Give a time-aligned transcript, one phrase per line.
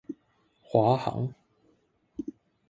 [0.73, 1.31] 華航